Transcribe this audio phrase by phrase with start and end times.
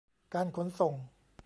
[0.33, 0.93] การขนส่ง